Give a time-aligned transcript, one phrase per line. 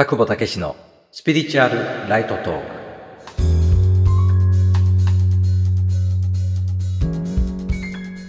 [0.00, 0.76] 田久保武の
[1.12, 2.66] スピリチュアルライトトーク。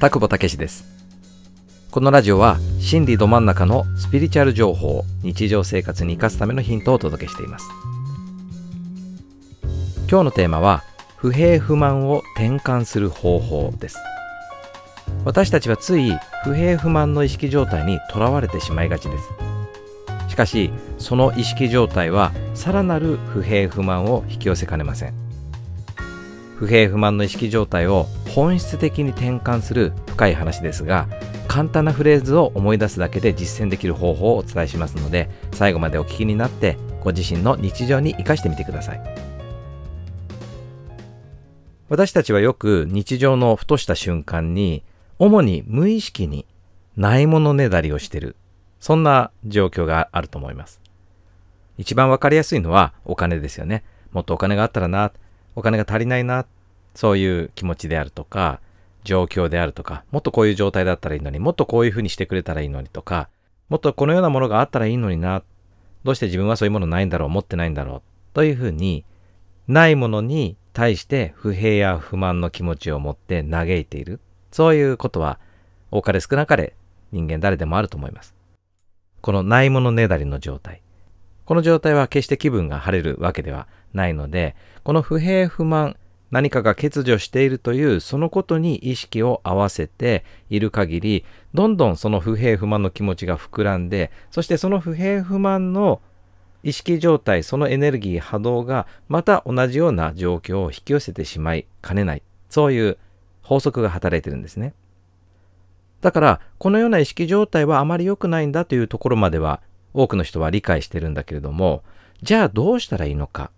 [0.00, 0.84] 田久保武です。
[1.92, 7.66] このラジオは心理ど真ん中のスピリチュアル情報を日常生活に生かすためのヒントをお届けしています。
[10.08, 10.82] 今日のテーマは
[11.18, 13.98] 不平不満を転換する方法です。
[15.24, 19.39] 私たちはつい不平不満の意識状態にとらわれてしまいがちです。
[20.30, 25.14] しかしその意識状態はさらなる不平不満を引き寄せかねません。
[26.56, 31.08] 不平不満の意識状態を本質的に転換する深い話ですが
[31.48, 39.00] 簡単なフレーズを思い出すだけで実践できる方法をお伝えしますので最後までお聞きになってご自身の日常に生かしてみてください。
[41.88, 44.84] 私たちはよく日常のふとした瞬間に
[45.18, 46.46] 主に無意識に
[46.96, 48.36] ないものねだりをしてる。
[48.80, 50.80] そんな状況があると思います。
[51.78, 53.84] 一番わかりやすいのはお金ですよね。
[54.10, 55.12] もっとお金があったらな、
[55.54, 56.46] お金が足りないな、
[56.94, 58.60] そういう気持ちであるとか、
[59.04, 63.28] 状況であるとか、もっとこういう状態だったらいいのに、もっとこういうふうにしてくれたらいいのにとか、
[63.68, 65.42] もっとこのようなものがあったらいいのにな、
[66.04, 68.02] どうして自分はそういうものないんだろう、持ってないんだろう、
[68.34, 69.04] というふうに、
[69.68, 74.20] ないものに対して不平や不満の気持ちを持って嘆いている。
[74.50, 75.38] そういうことは、
[75.90, 76.74] 多かれ少なかれ
[77.12, 78.39] 人間誰でもあると思います。
[79.20, 80.82] このないものねだりの状態。
[81.44, 84.54] この状態は決して気分が晴れるわけではないので、
[84.84, 85.96] この不平不満、
[86.30, 96.00] 何かが欠如しているというそのことに意識を合わせている限り、どんどんその不平不満の気持ちが膨らんで、そしてその不平不満の
[96.62, 102.22] 意識状態、そのエネルギー波動がまた同じような状況を引き寄せてしまいかねない。
[102.48, 102.98] そういう
[103.42, 104.74] 法則が働いてるんですね。
[106.00, 109.60] だから、このような意識状態はあまり良くないんだというところまでは
[109.92, 111.82] 多くの人は理解してるんだけれども、
[112.22, 113.50] じゃあどうしたらいいのか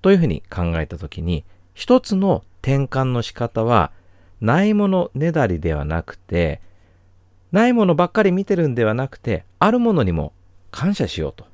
[0.00, 3.92] というふうに考えたときに、一つの転換の仕方は、
[4.40, 6.60] ないものねだりではなくて、
[7.52, 10.32] ないものばっかり見てるんではなくて、あるものにも
[10.70, 11.46] 感謝しようと。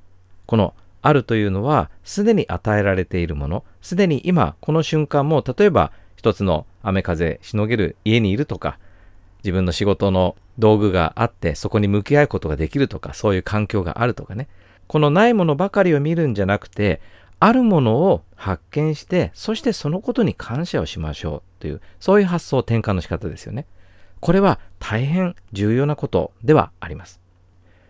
[0.47, 8.79] このあるというのは、すでに与えられているもの、すでに今、この瞬間も、例えば一つの雨風しのげる家にいるとか、
[9.45, 14.49] 自分の仕事の道具があってそこに向き合うことができるとかそういう環境があるとかね。
[14.87, 17.01] このないものばかりを見るんじゃなくて
[17.41, 23.67] あるものを発見してそしてそのことに感謝をしましょうというそういう発想転換の仕方ですよね。
[24.21, 27.21] これは大変重要なことではあります。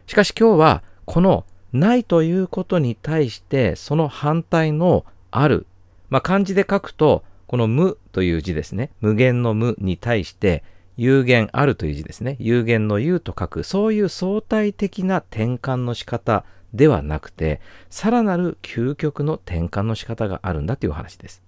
[0.07, 5.67] しかし今日はこのないということに対してその反対のある。
[6.11, 8.91] まあ漢字で書くとこの無という字ですね。
[9.01, 10.63] 無限の無に対して
[10.99, 12.37] 有限あるという字ですね。
[12.41, 16.45] 有限の有と書く、そういう相対的な転換の仕方
[16.75, 21.41] ではなくて、さらなる究極の転換の仕方があるんだという話です。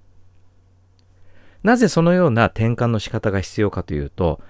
[1.65, 4.41] なぜそのような転換の仕方が必要かというと、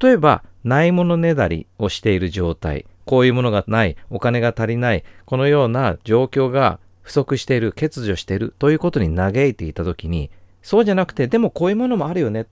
[0.00, 10.30] 例えば、ないものねだりをしている状態、こういうものがない、お金が足りない、このような状況が不足している、欠如しているということに嘆いていたときに、
[10.62, 12.46] そうじゃなくて、でもこういうものもあるよね。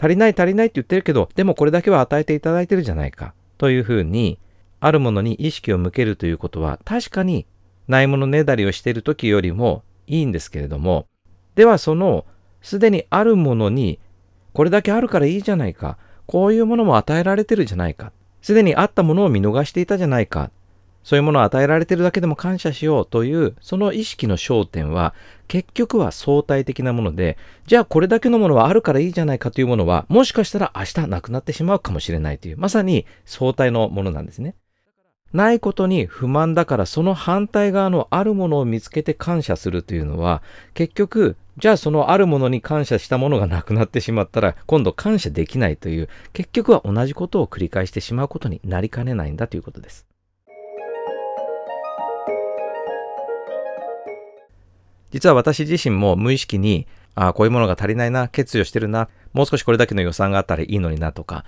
[0.00, 3.34] 足りない足りないって言ってるけど、でもこれだけは与えていただいてるじゃないか。
[3.58, 4.38] というふうに、
[4.80, 7.46] あるものに意識を向けるということは、確かに
[7.86, 11.06] ないものねだりをしている時よりもいいんですけれども、
[11.54, 12.24] ではその、
[12.62, 13.98] すでにあるものに、
[14.54, 15.98] これだけあるからいいじゃないか。
[16.26, 18.12] こういうものも与えられてるじゃないか。
[18.40, 20.50] すでにあったものを見逃していたじゃないか。
[21.02, 25.14] そういうものを与えられてるだけでも感謝しようという、その意識の焦点は、
[25.48, 34.54] 結局は相対的なもので、じゃあこれだけのものはあるからいいじゃないかというものは、もしかしたら明日なくなってしまうかもしれないという、まさに相対のものなんですね。
[35.32, 40.42] ないことに不満だからその反対側のあるものを見つけて感謝するというのは
[40.74, 50.09] 結局じゃあそのあるものに感謝したものがなくなってしまったら今度感謝できないという結局は同じことを繰り返してしまうことになりかねないんだということです。
[55.10, 61.44] 実は私自身も無意識に、ああ、こういうものが足りないな、欠如してるな、もう少しこれだけの予算があったらいいのになとか、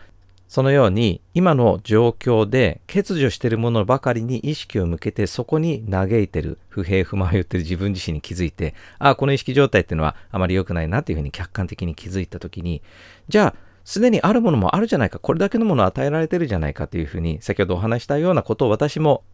[0.52, 12.82] そのように今の状況で欠如しているものばかりに意識を向けてそこに嘆いてる不平不満を言ってる自分自身に気づいてああこの意識状態っていうのはあまり良くないなっていうふうに客観的に気づいた時に
[13.28, 19.24] じゃあすでにあるものもあるじゃないかこれだけのものを与えられてるじゃないかというふうに先ほどお話したようなことを私も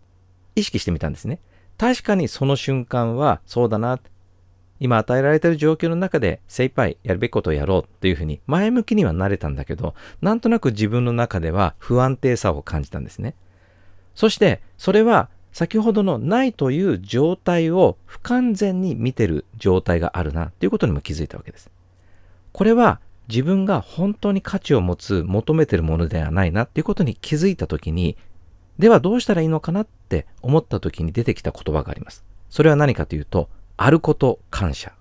[0.54, 1.40] 意識してみたんですね。
[1.78, 3.98] 確かにその瞬間はそうだな
[4.80, 13.34] 今与えられている状況の中で精一杯やるべきことをやろうというふうに前向きにはなれたんだけど、なんとなく自分の中では不安定さを感じたんですね。
[14.14, 21.70] そして、それは先ほどのないという状態を不完全に見てる状態があるなということにも気づいたわけです。
[22.52, 28.16] これは自分が本当に価値を持つ求めているものではないなっていうことに気づいたときに、
[28.78, 32.24] ではどうしたらいいのかなって思ったときに出てきた言葉があります。
[32.48, 33.48] それは何かというと、
[33.78, 34.92] あること感謝。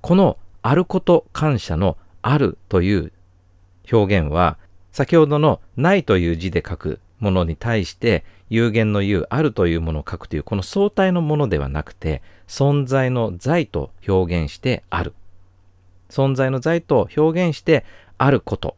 [0.00, 3.12] このあること感謝のあるという
[3.92, 4.56] 表現は、
[4.90, 15.12] 先ほどのないという字で書くものに対して有限の有、あるというものを書くというこの相対のものではなくて、存在の在と表現してある。
[16.08, 17.84] 存在の在と表現して
[18.16, 18.76] あること。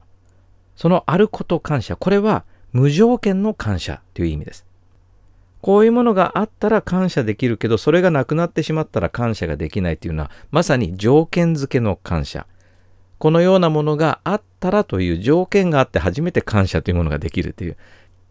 [0.74, 1.94] そのあること感謝。
[1.94, 4.66] これは無条件の感謝という意味です。
[5.62, 12.47] こういうものがあったら感謝できるけど、それがなくなってしまったら感謝ができないというのは、まさに条件付けの感謝。
[13.19, 17.76] このようなものがあったらという条件があって初めて感謝というものができるという、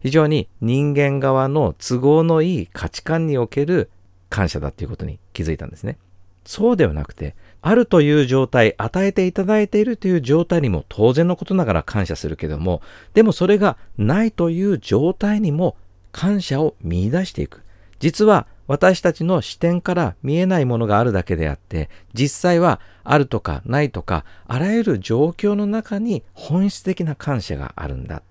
[0.00, 3.90] 非常に人間側の都合のいい価値観における
[4.28, 5.96] 感謝だということに気づいたんですね。
[6.44, 12.82] そうではなくて、あるという状態、与えていただいているという状態にも当然のことながら感謝するけども、
[13.14, 15.76] でもそれがないという状態にも
[16.12, 17.62] 感謝を見出していく。
[17.98, 28.22] 実は私たちの視点から見えないものがあるだけであって、実際はあるとかないとか、あらゆる状況の中に本質的な感謝があるんだ。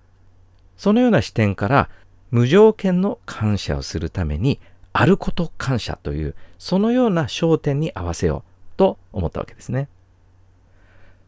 [0.76, 1.90] そのような視点から
[2.30, 4.58] 無条件の感謝をするために、
[4.94, 9.88] あること感謝という、そのような焦点に合わせようと思ったわけですね。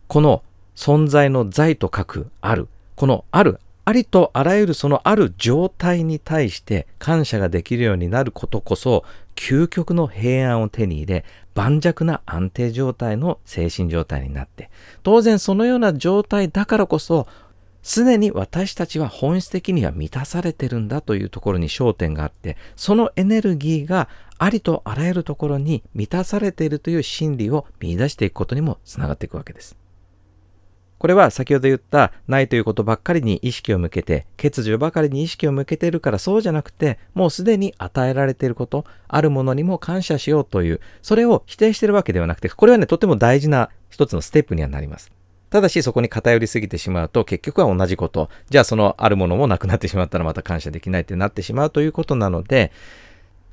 [0.07, 0.43] この
[0.75, 9.05] 存在の在と書くある、このある、ありとあらゆるそのある状態に対して感謝ができるようになることこそ、
[9.37, 14.71] 究極の平安を手に入れ、盤石な安定状態の精神状態になって、
[15.03, 17.27] 当然そのような状態だからこそ、
[17.83, 24.09] すでに私たちは本質的には満たされてるんだというところに焦点があって、そのエネルギーが
[24.39, 29.77] ありとあらゆるところに満たされているという真理を見出していくことにもつながっていくわけです。
[30.99, 45.13] これは先ほど言ったないということばっかりに意識を向けて、欠如ばかりに意識を向けているからそうじゃなくて、もうすでに与えられていること、あるものにも感謝しようという、それを否定しているわけではなくて、これはね、とても大事な一つのステップにはなります。
[45.55, 48.29] ただしそこに偏りすぎてしまうと結局は同じこと。
[48.51, 52.73] じゃあそのあるものもなくなってしまったらまた感謝できないってなってしまうということなので、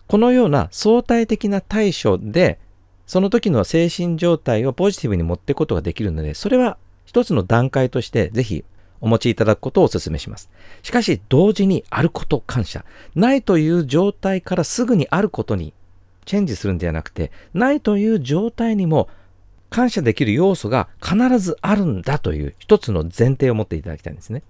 [0.07, 2.57] このような相対的な対処で、
[3.05, 6.79] その時の精神状態をポジティブに持っていくことができるので、それは
[7.11, 8.63] 一つの段階としてぜひ
[9.01, 10.49] お持ちいただくことをお勧めします。
[10.81, 12.85] しかし、同時にあること感謝。
[13.15, 15.73] ないという状態からすぐにあることに
[16.23, 19.09] チェンジするんではなくて、ないという状態にも
[19.69, 24.41] 感謝できる要素が必ずあるんだという一つの前提を持っていただきたいんですね。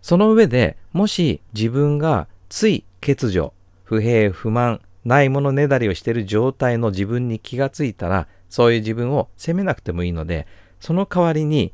[0.00, 3.52] その上でもし自分がつい欠如、
[3.84, 10.46] 不平不満、ないものねだりをしている状態の自分に気がついたら、そういう自分を責めなくてもいいので、
[10.80, 11.72] その代わりに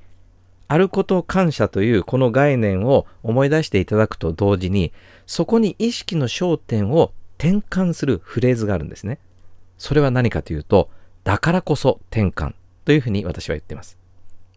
[0.69, 4.93] あること感謝というこの概念を思い出していただくと同時に、
[5.27, 9.19] そこに意識の焦点を転換するフレーズがあるんですね。
[9.79, 10.89] それは何かというと、
[11.25, 12.55] だからこそ転換
[12.85, 13.99] というふうに私は言っています。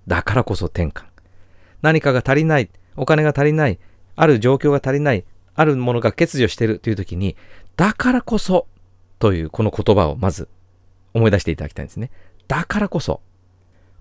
[0.07, 1.05] だからこそ転換。
[1.81, 3.79] 何かが足りない、お金が足りない、
[4.15, 5.25] ある状況が足りない、
[5.55, 7.35] あるものが欠如してるという時に、
[7.77, 8.67] だからこそ
[9.19, 10.49] というこの言葉をまず
[11.13, 12.11] 思い出していただきたいんですね。
[12.47, 13.21] だからこそ。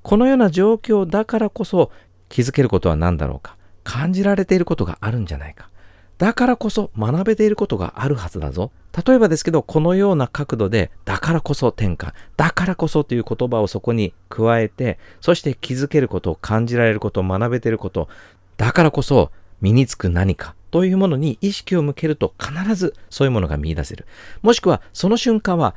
[0.02, 1.90] このような状況だからこそ
[2.28, 3.56] 気づけることは何だろうか。
[3.84, 5.68] 感じられていることがあるんじゃないか。
[6.18, 8.72] だからこそ学べていることがあるはずだぞ。
[9.06, 18.08] 例えばですけど、このような角度で、だからこそ転換、だからこそという言葉をそこに加えて、そして気づけること、感じられること、学べていること、
[18.56, 19.30] だからこそ
[19.60, 24.04] 身につく何かというものに意識を向けると必ずそういうものが見出せる。
[24.42, 25.74] もしくはその瞬間は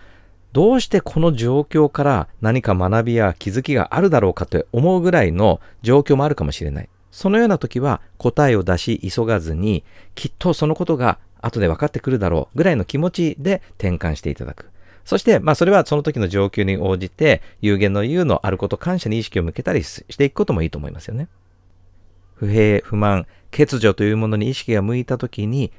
[0.51, 6.89] どうしてこの状況から何か学びや気づきがあるだろうかと思うぐらいの状況もあるかもしれない。
[7.11, 14.69] そのような時は答えを出し急がずに、きっとそのことが後で分かってくるだろうぐらいの気持ちで転換していただく。
[15.05, 21.29] そして、まあそれはその時の状況に応じて、有限の有のあること感謝に意識を向けたりしていくこともいいと思いますよね。
[22.39, 25.73] 不平、不満、欠如というものに意識が向いた時に、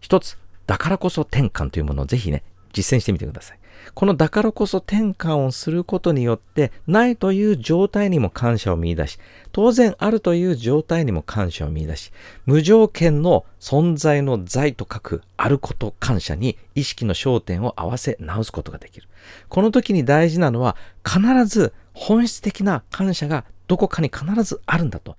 [0.00, 3.58] 一つ、だからこそ転換というものをぜひね、実践してみてください。
[3.94, 9.18] このだからこそ転換をすることによって、ないという状態にも感謝を見出し、
[9.52, 12.10] 当然あるという状態にも感謝を見出し、
[12.46, 19.08] 無条件の存在の在と書くあること感謝に意識の焦点を合わせ直すことができる。
[19.50, 20.74] この時に大事なのは、
[21.04, 25.16] 必ず本質的な感謝がどこかに必ずあるんだと。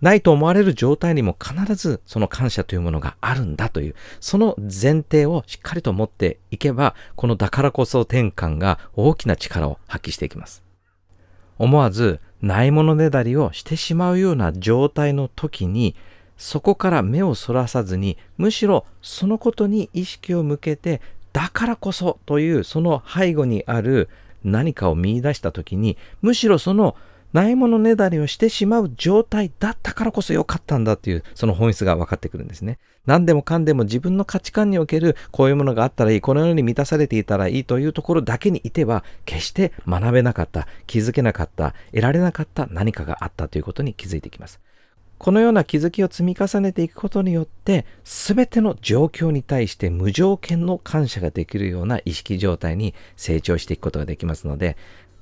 [0.00, 10.62] ないと思われる状態にも必ずその感謝というものがあるんだという、その前提をしっかりと持っていけば、このだからこそ転換が大きな力を発揮していきます。
[11.58, 15.96] 思わずないものねだりをしてしまうような状態の時に、
[16.36, 21.00] そこから目をそらさずに、むしろそのことに意識を向けて、
[21.32, 24.08] だからこそというその背後にある
[24.44, 26.94] 何かを見出した時に、むしろその
[27.32, 32.78] ないものねだりをしてしまう状態だったからこそ良かったんだっていう、その本質が分かってくるんですね。
[33.06, 44.60] 何でもかんでも自分の価値観におけるこういうものがあったらいい、このように満たされていたらいいというところだけにいては、決して学べなかった、気づけなかった、得られなかった何かがあったということに気づいていきます。
[45.18, 54.76] このような気づきを積み重ねていくことによって、すべての状況に対して無条件の感謝ができるような意識状態に成長していくことができますので、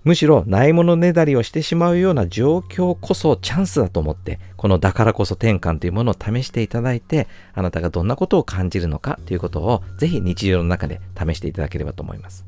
[0.06, 12.46] むしろないものねだりをしてしまうような状況こそチャンスだと思って、このだからこそ転換というものを試していただいて、あなたがどんなことを感じるのかということをぜひ日常の中で試していただければと思います。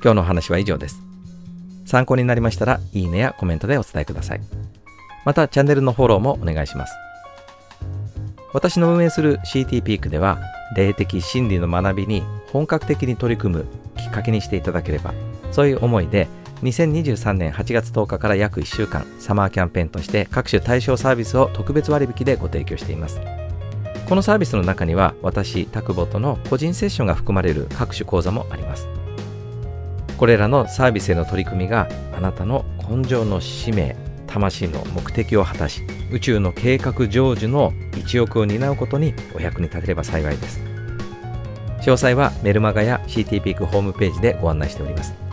[0.00, 1.02] 今日のお話は以上です。
[1.84, 4.40] 参考になりましたら、いいねやコメントでお伝えください。
[5.24, 6.94] また、チャンネルのフォローもお願いします。
[8.52, 10.38] 私の運営する CT ピークでは、
[10.76, 15.12] 霊的真理の学びに本格的に取り組むきっかけにしていただければ
[15.52, 16.28] そういう思いで
[16.62, 23.20] 2023年8月10日から約1週間サマーキャンペーンとして各種対象サービスを特別割引でご提供しています。
[24.08, 28.88] このサービスの中には私タクボとの個人セッションが含まれる各種講座もあります。
[30.16, 40.60] これらのサービスへの取り組みがあなたの根性の使命魂の目的を果たし宇宙の計画成就の一翼を担うことにお役に立てれば幸いです。
[41.80, 45.27] 詳細はメルマガや CT ピークホームページでご案内しております。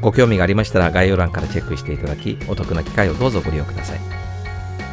[0.00, 4.00] ご興味がありましたら概要欄からチェックしていただき、お得な機会をどうぞご利用ください。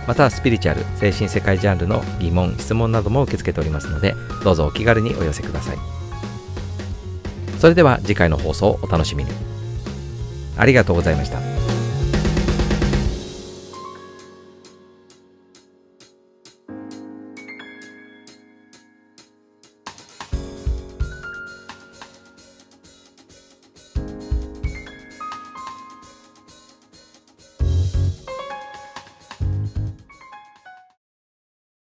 [0.07, 5.77] また、スピリチュアル、精神世界ジャンルの疑問、質問なども受け付けておりますので、どうぞお気軽にお寄せください。
[7.59, 9.31] それでは次回の放送をお楽しみに。
[10.57, 11.64] ありがとうございました。